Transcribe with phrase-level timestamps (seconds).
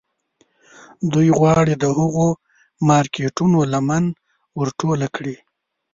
[1.13, 2.27] دوی غواړي د هغو
[2.89, 4.03] مارکیټونو لمن
[4.57, 5.35] ور ټوله کړي